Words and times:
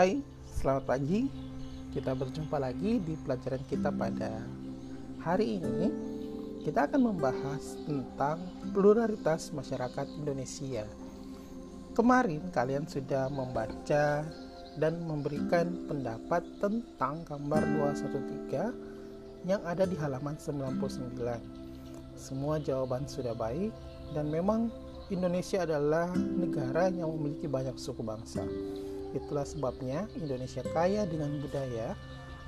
Hai, 0.00 0.16
selamat 0.56 0.84
pagi. 0.88 1.28
Kita 1.92 2.16
berjumpa 2.16 2.56
lagi 2.56 3.04
di 3.04 3.20
pelajaran 3.20 3.60
kita 3.68 3.92
pada 3.92 4.32
hari 5.20 5.60
ini. 5.60 5.92
Kita 6.64 6.88
akan 6.88 7.12
membahas 7.12 7.76
tentang 7.84 8.40
pluralitas 8.72 9.52
masyarakat 9.52 10.08
Indonesia. 10.16 10.88
Kemarin 11.92 12.48
kalian 12.48 12.88
sudah 12.88 13.28
membaca 13.28 14.24
dan 14.80 14.94
memberikan 15.04 15.84
pendapat 15.84 16.48
tentang 16.64 17.20
gambar 17.28 17.60
213 17.92 19.52
yang 19.52 19.60
ada 19.68 19.84
di 19.84 20.00
halaman 20.00 20.40
99. 20.40 20.96
Semua 22.16 22.56
jawaban 22.56 23.04
sudah 23.04 23.36
baik 23.36 23.68
dan 24.16 24.32
memang 24.32 24.72
Indonesia 25.12 25.60
adalah 25.60 26.08
negara 26.16 26.88
yang 26.88 27.12
memiliki 27.20 27.44
banyak 27.44 27.76
suku 27.76 28.00
bangsa. 28.00 28.48
Itulah 29.10 29.46
sebabnya 29.46 30.06
Indonesia 30.14 30.62
kaya 30.70 31.06
dengan 31.06 31.40
budaya 31.42 31.98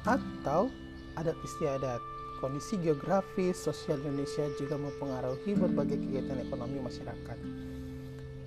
atau 0.07 0.71
adat 1.19 1.37
istiadat. 1.43 2.01
Kondisi 2.43 2.75
geografis 2.83 3.55
sosial 3.55 4.03
Indonesia 4.03 4.43
juga 4.59 4.75
mempengaruhi 4.75 5.55
berbagai 5.55 5.95
kegiatan 5.95 6.43
ekonomi 6.43 6.83
masyarakat. 6.83 7.39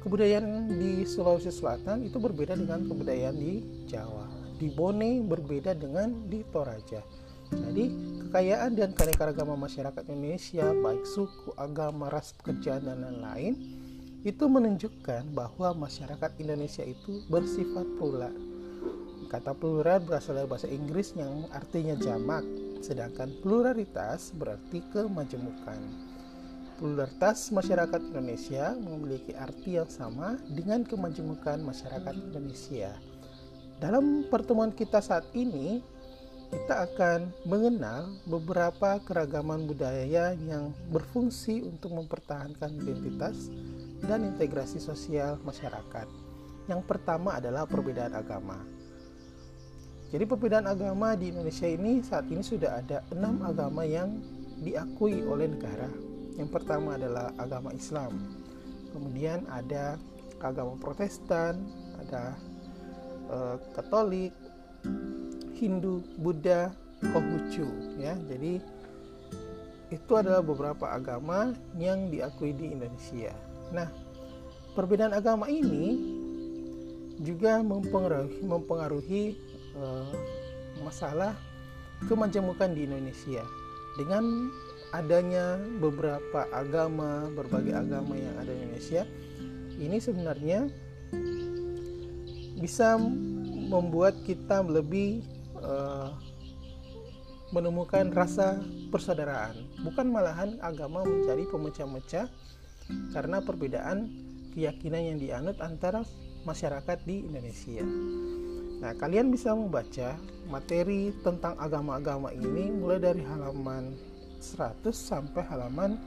Kebudayaan 0.04 0.76
di 0.76 1.08
Sulawesi 1.08 1.50
Selatan 1.50 2.04
itu 2.04 2.20
berbeda 2.20 2.60
dengan 2.60 2.84
kebudayaan 2.86 3.40
di 3.40 3.64
Jawa. 3.88 4.28
Di 4.60 4.68
Bone 4.68 5.24
berbeda 5.24 5.74
dengan 5.74 6.28
di 6.28 6.44
Toraja. 6.52 7.02
Jadi, 7.56 7.86
kekayaan 8.28 8.74
dan 8.76 8.92
keanekaragaman 8.94 9.58
masyarakat 9.58 10.04
Indonesia, 10.12 10.76
baik 10.76 11.06
suku, 11.08 11.56
agama, 11.56 12.10
ras, 12.10 12.34
pekerjaan, 12.36 12.84
dan 12.90 13.06
lain-lain, 13.06 13.54
itu 14.26 14.50
menunjukkan 14.50 15.38
bahwa 15.38 15.86
masyarakat 15.86 16.42
Indonesia 16.42 16.82
itu 16.82 17.22
bersifat 17.30 17.86
plural. 18.02 18.34
Kata 19.30 19.54
plural 19.54 20.02
berasal 20.02 20.42
dari 20.42 20.50
bahasa 20.50 20.66
Inggris 20.66 21.14
yang 21.14 21.46
artinya 21.54 21.94
jamak, 22.02 22.42
sedangkan 22.82 23.30
pluralitas 23.46 24.34
berarti 24.34 24.82
kemajemukan. 24.90 25.78
Pluralitas 26.82 27.54
masyarakat 27.54 28.02
Indonesia 28.02 28.74
memiliki 28.74 29.38
arti 29.38 29.78
yang 29.78 29.88
sama 29.88 30.42
dengan 30.50 30.82
kemajemukan 30.82 31.62
masyarakat 31.62 32.14
Indonesia. 32.18 32.98
Dalam 33.78 34.26
pertemuan 34.28 34.74
kita 34.74 35.06
saat 35.06 35.30
ini, 35.38 35.86
kita 36.50 36.90
akan 36.90 37.30
mengenal 37.46 38.10
beberapa 38.26 38.98
keragaman 39.06 39.70
budaya 39.70 40.34
yang 40.46 40.72
berfungsi 40.90 41.62
untuk 41.66 41.94
mempertahankan 41.94 42.72
identitas 42.80 43.50
dan 44.06 44.24
integrasi 44.26 44.78
sosial 44.78 45.42
masyarakat. 45.42 46.08
Yang 46.66 46.82
pertama 46.86 47.38
adalah 47.38 47.70
perbedaan 47.70 48.14
agama. 48.14 48.58
Jadi 50.14 50.24
perbedaan 50.30 50.70
agama 50.70 51.18
di 51.18 51.34
Indonesia 51.34 51.68
ini 51.68 52.00
saat 52.06 52.30
ini 52.30 52.46
sudah 52.46 52.80
ada 52.80 53.02
enam 53.12 53.42
agama 53.42 53.84
yang 53.84 54.22
diakui 54.62 55.26
oleh 55.26 55.50
negara. 55.50 55.90
Yang 56.38 56.50
pertama 56.54 56.96
adalah 56.96 57.34
agama 57.36 57.74
Islam. 57.74 58.16
Kemudian 58.96 59.44
ada 59.52 60.00
agama 60.40 60.78
Protestan, 60.80 61.60
ada 62.00 62.38
uh, 63.28 63.58
Katolik, 63.76 64.32
Hindu, 65.58 66.06
Buddha, 66.22 66.72
Konghucu 67.02 67.68
ya. 68.00 68.16
Jadi 68.30 68.62
itu 69.94 70.12
adalah 70.18 70.42
beberapa 70.42 70.92
agama 70.92 71.54
yang 71.78 72.10
diakui 72.10 72.56
di 72.56 72.74
Indonesia. 72.74 73.36
Nah, 73.74 73.88
perbedaan 74.76 75.16
agama 75.16 75.50
ini 75.50 75.98
juga 77.24 77.64
mempengaruhi 77.64 78.44
mempengaruhi 78.44 79.24
uh, 79.80 80.12
masalah 80.84 81.34
kemajemukan 82.06 82.76
di 82.76 82.84
Indonesia. 82.84 83.42
Dengan 83.96 84.52
adanya 84.92 85.56
beberapa 85.80 86.48
agama 86.52 87.32
berbagai 87.32 87.72
agama 87.72 88.20
yang 88.20 88.36
ada 88.36 88.52
di 88.52 88.60
Indonesia 88.60 89.04
ini 89.80 89.98
sebenarnya 90.00 90.68
bisa 92.60 92.96
membuat 93.68 94.20
kita 94.24 94.64
lebih 94.64 95.24
uh, 95.60 96.16
menemukan 97.52 98.12
rasa 98.12 98.60
persaudaraan. 98.92 99.56
Bukan 99.84 100.12
malahan 100.12 100.60
agama 100.64 101.04
menjadi 101.04 101.44
pemecah-mecah 101.52 102.28
karena 103.14 103.42
perbedaan 103.42 104.10
keyakinan 104.54 105.16
yang 105.16 105.18
dianut 105.20 105.58
antara 105.60 106.06
masyarakat 106.46 107.02
di 107.04 107.26
Indonesia. 107.26 107.84
Nah, 108.80 108.94
kalian 108.96 109.34
bisa 109.34 109.56
membaca 109.58 110.14
materi 110.46 111.10
tentang 111.26 111.58
agama-agama 111.58 112.30
ini 112.36 112.70
mulai 112.70 113.02
dari 113.02 113.26
halaman 113.26 113.98
100 114.40 114.94
sampai 114.94 115.42
halaman 115.50 115.98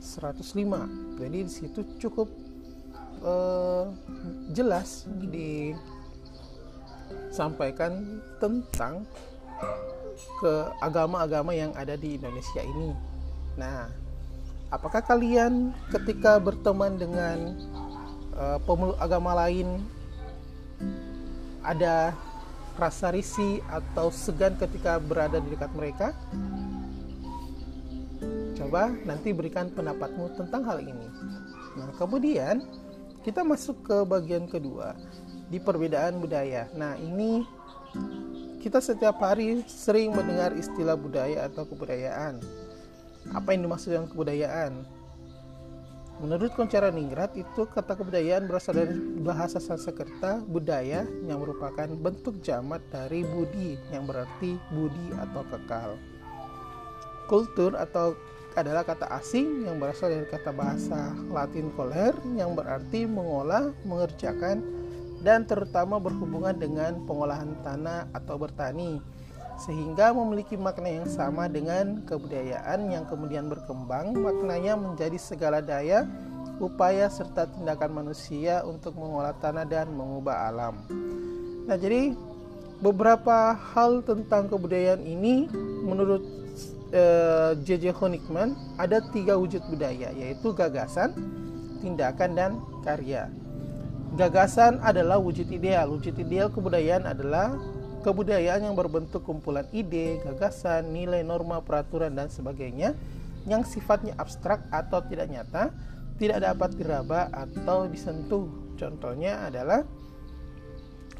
105. 0.00 1.20
Jadi 1.20 1.38
di 1.44 1.52
situ 1.52 1.84
cukup 2.00 2.28
uh, 3.22 3.92
jelas 4.56 5.04
disampaikan 7.28 8.22
tentang 8.40 9.04
ke 10.40 10.54
agama-agama 10.80 11.52
yang 11.54 11.70
ada 11.76 11.94
di 11.94 12.16
Indonesia 12.18 12.62
ini. 12.64 12.96
Nah, 13.60 14.01
apakah 14.72 15.04
kalian 15.04 15.76
ketika 15.92 16.40
berteman 16.40 16.96
dengan 16.96 17.52
uh, 18.32 18.56
pemeluk 18.64 18.96
agama 18.96 19.36
lain 19.36 19.84
ada 21.60 22.16
rasa 22.80 23.12
risih 23.12 23.60
atau 23.68 24.08
segan 24.08 24.56
ketika 24.56 24.96
berada 24.96 25.36
di 25.38 25.52
dekat 25.52 25.70
mereka? 25.76 26.08
Coba 28.56 28.96
nanti 29.04 29.36
berikan 29.36 29.68
pendapatmu 29.68 30.32
tentang 30.40 30.64
hal 30.64 30.80
ini. 30.80 31.08
Nah, 31.76 31.92
kemudian 32.00 32.64
kita 33.20 33.44
masuk 33.44 33.84
ke 33.84 33.96
bagian 34.08 34.48
kedua 34.48 34.96
di 35.52 35.60
perbedaan 35.60 36.16
budaya. 36.16 36.72
Nah, 36.72 36.96
ini 36.96 37.44
kita 38.64 38.80
setiap 38.80 39.20
hari 39.20 39.60
sering 39.68 40.16
mendengar 40.16 40.56
istilah 40.56 40.96
budaya 40.96 41.44
atau 41.44 41.68
kebudayaan. 41.68 42.40
Apa 43.30 43.54
yang 43.54 43.70
dimaksud 43.70 43.94
dengan 43.94 44.10
kebudayaan? 44.10 44.82
Menurut 46.22 46.54
Koncara 46.54 46.90
Ningrat 46.90 47.34
itu 47.38 47.66
kata 47.66 47.98
kebudayaan 47.98 48.46
berasal 48.50 48.78
dari 48.78 48.94
bahasa 49.22 49.62
Sanskerta 49.62 50.42
budaya 50.46 51.06
yang 51.26 51.38
merupakan 51.42 51.86
bentuk 51.86 52.42
jamak 52.42 52.82
dari 52.90 53.22
budi 53.26 53.78
yang 53.94 54.06
berarti 54.06 54.58
budi 54.74 55.06
atau 55.18 55.42
kekal. 55.50 55.98
Kultur 57.26 57.74
atau 57.74 58.14
adalah 58.54 58.84
kata 58.84 59.08
asing 59.16 59.64
yang 59.64 59.80
berasal 59.80 60.12
dari 60.12 60.28
kata 60.28 60.52
bahasa 60.52 61.16
Latin 61.32 61.72
coler 61.72 62.12
yang 62.36 62.52
berarti 62.52 63.08
mengolah, 63.08 63.72
mengerjakan, 63.88 64.60
dan 65.24 65.46
terutama 65.48 65.96
berhubungan 65.96 66.52
dengan 66.54 67.02
pengolahan 67.08 67.56
tanah 67.64 68.10
atau 68.12 68.36
bertani 68.36 69.00
sehingga 69.60 70.10
memiliki 70.16 70.56
makna 70.56 70.88
yang 70.88 71.08
sama 71.08 71.46
dengan 71.46 72.00
kebudayaan 72.08 72.88
yang 72.88 73.04
kemudian 73.06 73.46
berkembang 73.46 74.16
maknanya 74.16 74.74
menjadi 74.74 75.18
segala 75.20 75.60
daya 75.60 76.08
upaya 76.62 77.10
serta 77.10 77.50
tindakan 77.50 78.02
manusia 78.04 78.62
untuk 78.62 78.94
mengolah 78.94 79.34
tanah 79.42 79.66
dan 79.66 79.90
mengubah 79.90 80.50
alam. 80.50 80.78
Nah, 81.66 81.78
jadi 81.78 82.14
beberapa 82.82 83.54
hal 83.54 84.02
tentang 84.02 84.50
kebudayaan 84.50 85.02
ini 85.06 85.46
menurut 85.86 86.22
uh, 86.94 87.54
eh, 87.54 87.62
J.J. 87.62 87.94
Honigman 87.94 88.58
ada 88.78 88.98
tiga 89.14 89.38
wujud 89.38 89.62
budaya 89.70 90.10
yaitu 90.14 90.50
gagasan, 90.54 91.14
tindakan 91.80 92.30
dan 92.34 92.50
karya. 92.82 93.30
Gagasan 94.12 94.76
adalah 94.84 95.16
wujud 95.16 95.48
ideal. 95.48 95.88
Wujud 95.88 96.12
ideal 96.20 96.52
kebudayaan 96.52 97.08
adalah 97.08 97.56
kebudayaan 98.02 98.66
yang 98.66 98.74
berbentuk 98.74 99.22
kumpulan 99.22 99.64
ide, 99.70 100.18
gagasan, 100.26 100.90
nilai, 100.90 101.22
norma, 101.22 101.62
peraturan 101.62 102.12
dan 102.12 102.26
sebagainya 102.28 102.98
yang 103.46 103.62
sifatnya 103.62 104.14
abstrak 104.18 104.66
atau 104.70 105.02
tidak 105.06 105.30
nyata, 105.30 105.70
tidak 106.18 106.42
dapat 106.42 106.70
diraba 106.74 107.30
atau 107.30 107.86
disentuh. 107.86 108.46
Contohnya 108.78 109.46
adalah 109.46 109.86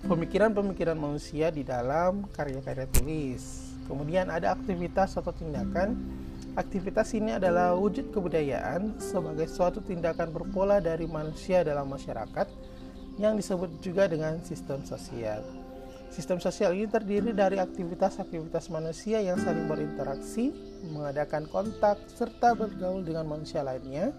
pemikiran-pemikiran 0.07 0.99
manusia 0.99 1.55
di 1.55 1.63
dalam 1.63 2.27
karya-karya 2.35 2.91
tulis. 2.91 3.73
Kemudian 3.87 4.31
ada 4.31 4.55
aktivitas 4.55 5.15
atau 5.19 5.31
tindakan. 5.31 5.95
Aktivitas 6.53 7.17
ini 7.17 7.33
adalah 7.33 7.73
wujud 7.73 8.13
kebudayaan 8.13 9.01
sebagai 9.01 9.49
suatu 9.49 9.81
tindakan 9.81 10.29
berpola 10.37 10.85
dari 10.85 11.09
manusia 11.09 11.65
dalam 11.65 11.89
masyarakat 11.89 12.45
yang 13.17 13.41
disebut 13.41 13.81
juga 13.81 14.05
dengan 14.05 14.37
sistem 14.45 14.85
sosial. 14.85 15.62
Sistem 16.13 16.37
sosial 16.45 16.77
ini 16.77 16.85
terdiri 16.85 17.33
dari 17.33 17.57
aktivitas-aktivitas 17.57 18.69
manusia 18.69 19.25
yang 19.25 19.41
saling 19.41 19.65
berinteraksi, 19.65 20.53
mengadakan 20.93 21.49
kontak, 21.49 21.97
serta 22.05 22.53
bergaul 22.53 23.01
dengan 23.01 23.25
manusia 23.25 23.65
lainnya 23.65 24.13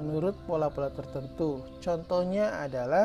menurut 0.00 0.32
pola-pola 0.48 0.88
tertentu. 0.88 1.60
Contohnya 1.84 2.56
adalah 2.64 3.04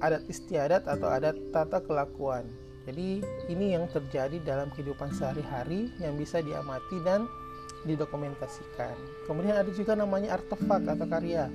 adat 0.00 0.24
istiadat 0.32 0.88
atau 0.88 1.12
adat 1.12 1.36
tata 1.52 1.84
kelakuan. 1.84 2.48
Jadi 2.88 3.20
ini 3.52 3.76
yang 3.76 3.84
terjadi 3.92 4.40
dalam 4.40 4.72
kehidupan 4.72 5.12
sehari-hari 5.12 5.92
yang 6.00 6.16
bisa 6.16 6.40
diamati 6.40 7.04
dan 7.04 7.28
didokumentasikan. 7.84 8.96
Kemudian 9.28 9.60
ada 9.60 9.68
juga 9.76 9.92
namanya 9.92 10.40
artefak 10.40 10.88
atau 10.88 11.04
karya. 11.04 11.52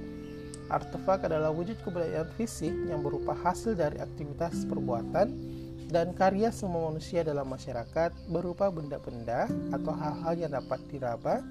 Artefak 0.71 1.27
adalah 1.27 1.51
wujud 1.51 1.75
kebudayaan 1.83 2.29
fisik 2.39 2.71
yang 2.87 3.03
berupa 3.03 3.35
hasil 3.35 3.75
dari 3.75 3.99
aktivitas 3.99 4.63
perbuatan 4.67 5.31
dan 5.93 6.15
karya 6.17 6.49
semua 6.49 6.89
manusia 6.89 7.21
dalam 7.21 7.45
masyarakat 7.45 8.15
berupa 8.33 8.73
benda-benda 8.73 9.45
atau 9.69 9.93
hal-hal 9.93 10.33
yang 10.39 10.51
dapat 10.57 10.81
diraba, 10.89 11.45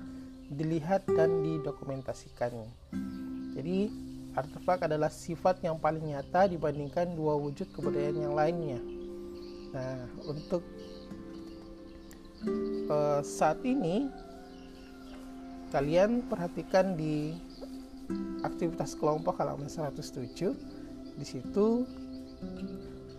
dilihat 0.51 1.07
dan 1.07 1.47
didokumentasikan. 1.47 2.51
Jadi 3.55 3.93
artefak 4.35 4.89
adalah 4.91 5.13
sifat 5.13 5.63
yang 5.63 5.79
paling 5.79 6.03
nyata 6.03 6.51
dibandingkan 6.51 7.15
dua 7.15 7.39
wujud 7.39 7.71
kebudayaan 7.71 8.19
yang 8.19 8.35
lainnya. 8.35 8.81
Nah, 9.73 10.05
untuk 10.27 10.67
uh, 12.91 13.21
saat 13.23 13.63
ini 13.63 14.11
kalian 15.71 16.27
perhatikan 16.27 16.99
di 16.99 17.39
aktivitas 18.43 18.99
kelompok 18.99 19.39
halaman 19.39 19.71
107 19.71 20.55
di 21.17 21.27
situ 21.27 21.87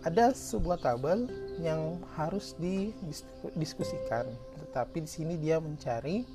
ada 0.04 0.36
sebuah 0.36 0.84
tabel 0.84 1.24
yang 1.64 1.96
harus 2.12 2.52
didiskusikan. 2.60 4.28
Tetapi 4.60 5.00
di 5.00 5.10
sini 5.10 5.34
dia 5.40 5.56
mencari 5.56 6.28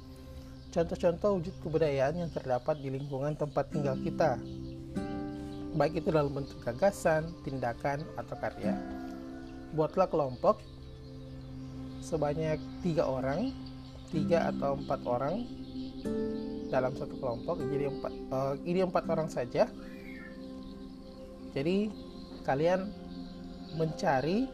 contoh-contoh 0.74 1.38
wujud 1.38 1.56
kebudayaan 1.62 2.25
yang 2.25 2.31
terdapat 2.34 2.81
di 2.81 2.90
lingkungan 2.90 3.38
tempat 3.38 3.69
tinggal 3.69 3.94
kita. 4.01 4.42
Baik 5.78 6.01
itu 6.01 6.10
dalam 6.10 6.34
bentuk 6.34 6.57
gagasan, 6.66 7.30
tindakan, 7.46 8.01
atau 8.18 8.36
karya. 8.42 8.74
Buatlah 9.78 10.10
kelompok 10.10 10.66
sebanyak 12.01 12.57
tiga 12.81 13.06
orang 13.06 13.54
tiga 14.10 14.50
atau 14.50 14.74
empat 14.74 15.01
orang 15.06 15.46
dalam 16.69 16.94
satu 16.95 17.18
kelompok 17.18 17.60
jadi 17.66 17.89
empat 17.89 18.13
uh, 18.30 18.54
ini 18.63 18.86
empat 18.86 19.04
orang 19.10 19.30
saja 19.30 19.68
jadi 21.51 21.89
kalian 22.45 22.89
mencari 23.77 24.45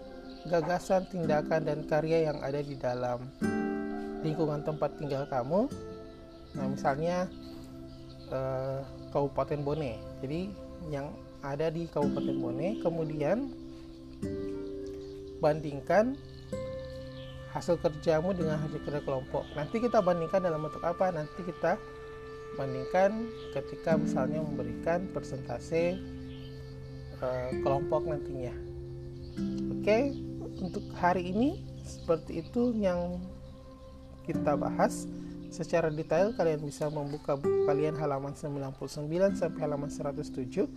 gagasan 0.47 1.07
tindakan 1.11 1.61
dan 1.67 1.79
karya 1.85 2.31
yang 2.31 2.39
ada 2.39 2.59
di 2.63 2.75
dalam 2.79 3.27
lingkungan 4.23 4.63
tempat 4.63 4.95
tinggal 4.97 5.27
kamu 5.27 5.67
nah 6.55 6.65
misalnya 6.71 7.27
uh, 8.31 8.79
Kabupaten 9.11 9.61
Bone 9.61 9.99
jadi 10.23 10.47
yang 10.87 11.11
ada 11.43 11.67
di 11.69 11.85
Kabupaten 11.91 12.35
Bone 12.39 12.79
kemudian 12.79 13.51
bandingkan 15.43 16.15
hasil 17.55 17.79
kerjamu 17.79 18.35
dengan 18.35 18.59
hasil 18.59 18.83
kerja 18.83 18.99
kelompok. 18.99 19.47
Nanti 19.55 19.79
kita 19.79 20.03
bandingkan 20.03 20.43
dalam 20.43 20.67
bentuk 20.67 20.83
apa? 20.83 21.07
Nanti 21.15 21.39
kita 21.39 21.79
bandingkan 22.55 23.27
ketika 23.53 23.99
misalnya 23.99 24.41
memberikan 24.41 25.07
persentase 25.11 25.99
uh, 27.19 27.51
kelompok 27.61 28.07
nantinya. 28.07 28.55
Oke, 29.79 30.15
untuk 30.63 30.83
hari 30.95 31.35
ini 31.35 31.61
seperti 31.85 32.41
itu 32.41 32.73
yang 32.73 33.21
kita 34.25 34.57
bahas 34.57 35.05
secara 35.53 35.87
detail 35.93 36.33
kalian 36.35 36.59
bisa 36.65 36.89
membuka 36.89 37.37
buku 37.37 37.63
kalian 37.69 37.95
halaman 37.95 38.33
99 38.33 39.39
sampai 39.39 39.59
halaman 39.61 39.87
107 39.87 40.67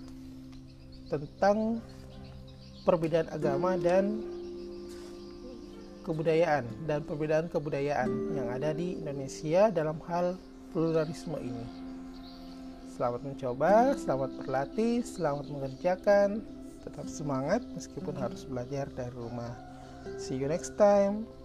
tentang 1.08 1.81
perbedaan 2.84 3.26
agama 3.32 3.74
dan 3.81 4.22
kebudayaan 6.04 6.64
dan 6.88 7.04
perbedaan 7.04 7.52
kebudayaan 7.52 8.32
yang 8.32 8.48
ada 8.48 8.72
di 8.72 8.96
Indonesia 8.96 9.69
dalam 9.69 10.00
hal 10.08 10.40
pluralisme 10.73 11.38
ini. 11.41 11.67
Selamat 12.99 13.23
mencoba, 13.23 13.94
selamat 13.94 14.31
berlatih, 14.43 15.06
selamat 15.06 15.47
mengerjakan, 15.55 16.43
tetap 16.82 17.06
semangat 17.06 17.62
meskipun 17.79 18.17
harus 18.19 18.43
belajar 18.43 18.91
dari 18.93 19.15
rumah. 19.15 19.55
See 20.19 20.35
you 20.35 20.50
next 20.50 20.75
time. 20.75 21.38